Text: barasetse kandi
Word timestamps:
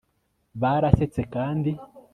barasetse 0.61 1.21
kandi 1.33 1.71